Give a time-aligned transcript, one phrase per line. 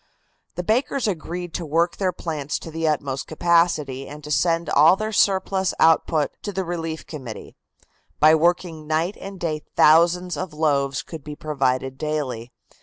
[0.55, 4.95] The bakers agreed to work their plants to their utmost capacity and to send all
[4.95, 7.55] their surplus output to the relief committee.
[8.19, 12.51] By working night and day thousands of loaves could be provided daily.